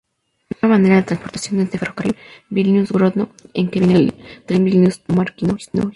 La 0.49 0.55
primera 0.57 0.79
manera 0.79 0.95
de 0.95 1.03
transportación 1.03 1.59
es 1.59 1.69
ferrocarril 1.69 2.15
Vilnius-Grodno 2.49 3.29
en 3.53 3.69
que 3.69 3.77
viene 3.81 3.95
el 3.99 4.13
tren 4.47 4.65
Vilnius-Marcinkonys. 4.65 5.69